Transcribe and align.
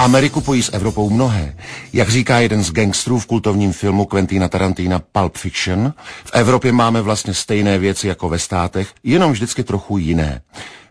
Ameriku 0.00 0.40
pojí 0.40 0.62
s 0.62 0.72
Evropou 0.74 1.10
mnohé. 1.10 1.54
Jak 1.92 2.08
říká 2.08 2.38
jeden 2.38 2.64
z 2.64 2.72
gangstrů 2.72 3.18
v 3.18 3.26
kultovním 3.26 3.72
filmu 3.72 4.04
Quentina 4.04 4.48
Tarantina 4.48 4.98
Pulp 5.12 5.36
Fiction, 5.36 5.92
v 6.24 6.30
Evropě 6.32 6.72
máme 6.72 7.02
vlastně 7.02 7.34
stejné 7.34 7.78
věci 7.78 8.08
jako 8.08 8.28
ve 8.28 8.38
státech, 8.38 8.88
jenom 9.04 9.32
vždycky 9.32 9.62
trochu 9.64 9.98
jiné. 9.98 10.42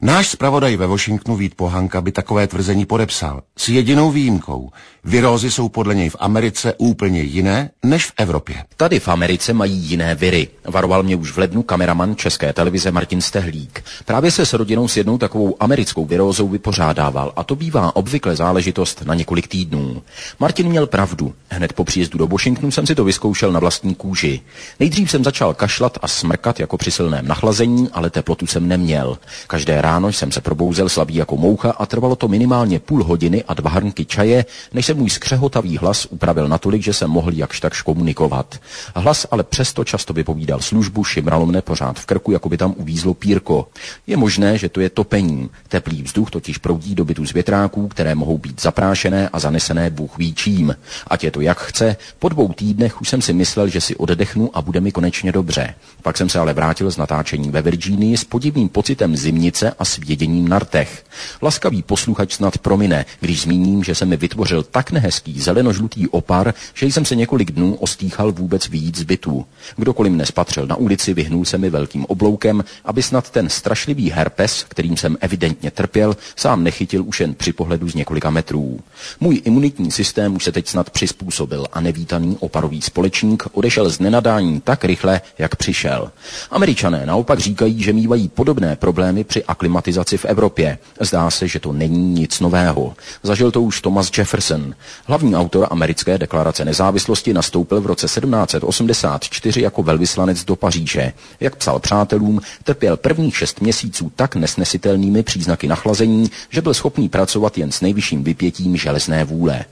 Náš 0.00 0.28
zpravodaj 0.28 0.76
ve 0.76 0.86
Washingtonu 0.86 1.36
Vít 1.36 1.54
Pohanka 1.54 2.00
by 2.00 2.12
takové 2.12 2.46
tvrzení 2.46 2.86
podepsal. 2.86 3.42
S 3.56 3.68
jedinou 3.68 4.10
výjimkou. 4.10 4.70
Virózy 5.04 5.50
jsou 5.50 5.68
podle 5.68 5.94
něj 5.94 6.08
v 6.10 6.16
Americe 6.18 6.74
úplně 6.78 7.22
jiné 7.22 7.70
než 7.84 8.06
v 8.06 8.12
Evropě. 8.16 8.64
Tady 8.76 9.00
v 9.00 9.08
Americe 9.08 9.52
mají 9.52 9.76
jiné 9.76 10.14
viry. 10.14 10.48
Varoval 10.64 11.02
mě 11.02 11.16
už 11.16 11.32
v 11.32 11.38
lednu 11.38 11.62
kameraman 11.62 12.16
České 12.16 12.52
televize 12.52 12.90
Martin 12.90 13.20
Stehlík. 13.20 13.84
Právě 14.04 14.30
se 14.30 14.46
s 14.46 14.52
rodinou 14.52 14.88
s 14.88 14.96
jednou 14.96 15.18
takovou 15.18 15.56
americkou 15.60 16.04
virózou 16.04 16.48
vypořádával 16.48 17.32
a 17.36 17.44
to 17.44 17.56
bývá 17.56 17.96
obvykle 17.96 18.36
záležitost 18.36 19.02
na 19.06 19.14
několik 19.14 19.48
týdnů. 19.48 20.02
Martin 20.38 20.68
měl 20.68 20.86
pravdu. 20.86 21.34
Hned 21.50 21.72
po 21.72 21.84
příjezdu 21.84 22.18
do 22.18 22.26
Washingtonu 22.26 22.70
jsem 22.70 22.86
si 22.86 22.94
to 22.94 23.04
vyzkoušel 23.04 23.52
na 23.52 23.60
vlastní 23.60 23.94
kůži. 23.94 24.40
Nejdřív 24.80 25.10
jsem 25.10 25.24
začal 25.24 25.54
kašlat 25.54 25.98
a 26.02 26.08
smrkat 26.08 26.60
jako 26.60 26.76
při 26.76 26.90
silném 26.90 27.28
nachlazení, 27.28 27.88
ale 27.92 28.10
teplotu 28.10 28.46
jsem 28.46 28.68
neměl. 28.68 29.18
Každé 29.46 29.80
ráno 29.80 30.08
jsem 30.08 30.32
se 30.32 30.40
probouzel 30.40 30.88
slabý 30.88 31.14
jako 31.14 31.36
moucha 31.36 31.70
a 31.70 31.86
trvalo 31.86 32.16
to 32.16 32.28
minimálně 32.28 32.78
půl 32.80 33.04
hodiny 33.04 33.44
a 33.48 33.54
dva 33.54 33.70
hrnky 33.70 34.04
čaje, 34.04 34.44
než 34.72 34.86
se 34.86 34.94
můj 34.94 35.10
skřehotavý 35.10 35.78
hlas 35.78 36.06
upravil 36.10 36.48
natolik, 36.48 36.82
že 36.82 36.92
jsem 36.92 37.10
mohl 37.10 37.32
jakž 37.32 37.60
takž 37.60 37.82
komunikovat. 37.82 38.60
Hlas 38.94 39.26
ale 39.30 39.44
přesto 39.44 39.84
často 39.84 40.12
vypovídal 40.12 40.60
službu, 40.60 41.04
šimralo 41.04 41.46
mne 41.46 41.62
pořád 41.62 41.98
v 41.98 42.06
krku, 42.06 42.32
jako 42.32 42.48
by 42.48 42.56
tam 42.56 42.74
uvízlo 42.76 43.14
pírko. 43.14 43.68
Je 44.06 44.16
možné, 44.16 44.58
že 44.58 44.68
to 44.68 44.80
je 44.80 44.90
topení. 44.90 45.50
Teplý 45.68 46.02
vzduch 46.02 46.30
totiž 46.30 46.58
proudí 46.58 46.94
do 46.94 47.04
bytu 47.04 47.26
z 47.26 47.32
větráků, 47.32 47.88
které 47.88 48.14
mohou 48.14 48.38
být 48.38 48.62
zaprášené 48.62 49.28
a 49.28 49.38
zanesené 49.38 49.90
Bůh 49.90 50.18
ví 50.18 50.34
čím. 50.34 50.76
Ať 51.06 51.24
je 51.24 51.30
to 51.30 51.37
jak 51.40 51.60
chce, 51.60 51.96
po 52.18 52.28
dvou 52.28 52.52
týdnech 52.52 53.00
už 53.00 53.08
jsem 53.08 53.22
si 53.22 53.32
myslel, 53.32 53.68
že 53.68 53.80
si 53.80 53.96
oddechnu 53.96 54.50
a 54.56 54.62
bude 54.62 54.80
mi 54.80 54.92
konečně 54.92 55.32
dobře. 55.32 55.74
Pak 56.02 56.16
jsem 56.16 56.28
se 56.28 56.38
ale 56.38 56.54
vrátil 56.54 56.90
z 56.90 56.96
natáčení 56.96 57.50
ve 57.50 57.62
Virginii 57.62 58.16
s 58.16 58.24
podivným 58.24 58.68
pocitem 58.68 59.16
zimnice 59.16 59.72
a 59.78 59.84
svěděním 59.84 60.48
na 60.48 60.58
rtech. 60.58 61.04
Laskavý 61.42 61.82
posluchač 61.82 62.32
snad 62.32 62.58
promine, 62.58 63.04
když 63.20 63.42
zmíním, 63.42 63.84
že 63.84 63.94
se 63.94 64.04
mi 64.04 64.16
vytvořil 64.16 64.62
tak 64.62 64.90
nehezký 64.90 65.40
zelenožlutý 65.40 66.08
opar, 66.08 66.54
že 66.74 66.86
jsem 66.86 67.04
se 67.04 67.14
několik 67.16 67.50
dnů 67.50 67.74
ostýchal 67.74 68.32
vůbec 68.32 68.68
vyjít 68.68 68.98
z 68.98 69.02
bytu. 69.02 69.46
Kdokoliv 69.76 70.12
mne 70.12 70.26
spatřil 70.26 70.66
na 70.66 70.76
ulici, 70.76 71.14
vyhnul 71.14 71.44
se 71.44 71.58
mi 71.58 71.70
velkým 71.70 72.04
obloukem, 72.04 72.64
aby 72.84 73.02
snad 73.02 73.30
ten 73.30 73.48
strašlivý 73.48 74.10
herpes, 74.10 74.64
kterým 74.68 74.96
jsem 74.96 75.16
evidentně 75.20 75.70
trpěl, 75.70 76.16
sám 76.36 76.64
nechytil 76.64 77.04
už 77.04 77.20
jen 77.20 77.34
při 77.34 77.52
pohledu 77.52 77.88
z 77.88 77.94
několika 77.94 78.30
metrů. 78.30 78.80
Můj 79.20 79.42
imunitní 79.44 79.90
systém 79.90 80.36
už 80.36 80.44
se 80.44 80.52
teď 80.52 80.68
snad 80.68 80.90
přizpůsobil 80.90 81.27
a 81.72 81.80
nevítaný 81.80 82.36
oparový 82.40 82.82
společník 82.82 83.42
odešel 83.52 83.90
z 83.90 83.98
nenadání 83.98 84.60
tak 84.60 84.84
rychle, 84.84 85.20
jak 85.38 85.56
přišel. 85.56 86.10
Američané 86.50 87.06
naopak 87.06 87.38
říkají, 87.38 87.82
že 87.82 87.92
mývají 87.92 88.28
podobné 88.28 88.76
problémy 88.76 89.24
při 89.24 89.44
aklimatizaci 89.44 90.16
v 90.16 90.24
Evropě. 90.24 90.78
Zdá 91.00 91.30
se, 91.30 91.48
že 91.48 91.60
to 91.60 91.72
není 91.72 92.12
nic 92.12 92.40
nového. 92.40 92.94
Zažil 93.22 93.50
to 93.50 93.62
už 93.62 93.80
Thomas 93.80 94.10
Jefferson. 94.18 94.74
Hlavní 95.06 95.36
autor 95.36 95.66
americké 95.70 96.18
deklarace 96.18 96.64
nezávislosti 96.64 97.34
nastoupil 97.34 97.80
v 97.80 97.86
roce 97.86 98.06
1784 98.06 99.60
jako 99.60 99.82
velvyslanec 99.82 100.44
do 100.44 100.56
Paříže. 100.56 101.12
Jak 101.40 101.56
psal 101.56 101.78
přátelům, 101.78 102.40
trpěl 102.64 102.96
prvních 102.96 103.36
šest 103.36 103.60
měsíců 103.60 104.12
tak 104.16 104.36
nesnesitelnými 104.36 105.22
příznaky 105.22 105.68
nachlazení, 105.68 106.30
že 106.50 106.62
byl 106.62 106.74
schopný 106.74 107.08
pracovat 107.08 107.58
jen 107.58 107.72
s 107.72 107.80
nejvyšším 107.80 108.24
vypětím 108.24 108.76
železné 108.76 109.24
vůle. 109.24 109.64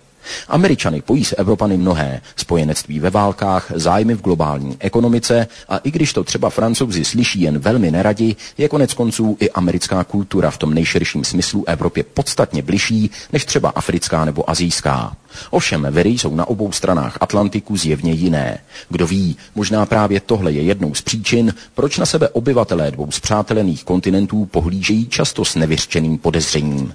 Američany 0.48 1.02
pojí 1.02 1.24
s 1.24 1.34
Evropany 1.38 1.76
mnohé, 1.76 2.20
spojenectví 2.36 3.00
ve 3.00 3.10
válkách, 3.10 3.72
zájmy 3.74 4.14
v 4.14 4.22
globální 4.22 4.76
ekonomice 4.80 5.46
a 5.68 5.76
i 5.76 5.90
když 5.90 6.12
to 6.12 6.24
třeba 6.24 6.50
francouzi 6.50 7.04
slyší 7.04 7.40
jen 7.40 7.58
velmi 7.58 7.90
neradi, 7.90 8.36
je 8.58 8.68
konec 8.68 8.94
konců 8.94 9.36
i 9.40 9.50
americká 9.50 10.04
kultura 10.04 10.50
v 10.50 10.58
tom 10.58 10.74
nejširším 10.74 11.24
smyslu 11.24 11.64
Evropě 11.66 12.04
podstatně 12.14 12.62
bližší 12.62 13.10
než 13.32 13.44
třeba 13.44 13.68
africká 13.68 14.24
nebo 14.24 14.50
azijská. 14.50 15.16
Ovšem 15.50 15.86
viry 15.90 16.10
jsou 16.10 16.34
na 16.34 16.48
obou 16.48 16.72
stranách 16.72 17.18
Atlantiku 17.20 17.76
zjevně 17.76 18.12
jiné. 18.12 18.58
Kdo 18.88 19.06
ví, 19.06 19.36
možná 19.54 19.86
právě 19.86 20.20
tohle 20.20 20.52
je 20.52 20.62
jednou 20.62 20.94
z 20.94 21.02
příčin, 21.02 21.54
proč 21.74 21.98
na 21.98 22.06
sebe 22.06 22.28
obyvatelé 22.28 22.90
dvou 22.90 23.10
zpřátelených 23.10 23.84
kontinentů 23.84 24.44
pohlížejí 24.44 25.06
často 25.06 25.44
s 25.44 25.54
nevyřčeným 25.54 26.18
podezřením. 26.18 26.94